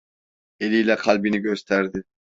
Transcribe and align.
Eliyle 0.59 0.95
kalbini 0.95 1.39
gösterdi. 1.43 2.03